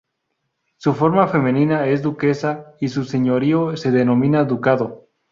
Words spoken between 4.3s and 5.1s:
ducado.